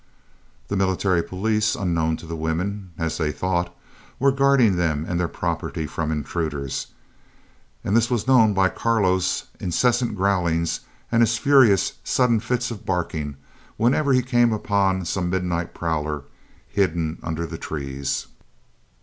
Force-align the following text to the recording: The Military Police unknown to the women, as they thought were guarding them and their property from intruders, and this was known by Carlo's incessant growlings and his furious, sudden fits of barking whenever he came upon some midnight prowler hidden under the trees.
The 0.67 0.75
Military 0.75 1.21
Police 1.21 1.75
unknown 1.75 2.17
to 2.17 2.25
the 2.25 2.35
women, 2.35 2.89
as 2.97 3.19
they 3.19 3.31
thought 3.31 3.71
were 4.17 4.31
guarding 4.31 4.75
them 4.75 5.05
and 5.07 5.19
their 5.19 5.27
property 5.27 5.85
from 5.85 6.11
intruders, 6.11 6.87
and 7.83 7.95
this 7.95 8.09
was 8.09 8.25
known 8.27 8.55
by 8.55 8.69
Carlo's 8.69 9.43
incessant 9.59 10.15
growlings 10.15 10.79
and 11.11 11.21
his 11.21 11.37
furious, 11.37 11.93
sudden 12.03 12.39
fits 12.39 12.71
of 12.71 12.83
barking 12.83 13.37
whenever 13.77 14.11
he 14.11 14.23
came 14.23 14.51
upon 14.51 15.05
some 15.05 15.29
midnight 15.29 15.75
prowler 15.75 16.23
hidden 16.69 17.19
under 17.21 17.45
the 17.45 17.59
trees. 17.59 18.25